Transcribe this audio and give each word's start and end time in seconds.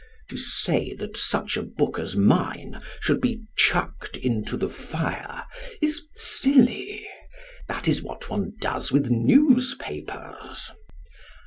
To 0.29 0.35
say 0.37 0.95
that 0.95 1.15
such 1.15 1.55
a 1.55 1.61
book 1.61 1.99
as 1.99 2.15
mine 2.15 2.81
should 3.01 3.21
be 3.21 3.43
"chucked 3.55 4.17
into 4.17 4.57
the 4.57 4.67
fire" 4.67 5.43
is 5.79 6.07
silly. 6.15 7.07
That 7.67 7.87
is 7.87 8.01
what 8.01 8.27
one 8.27 8.55
does 8.59 8.91
with 8.91 9.11
newspapers. 9.11 10.71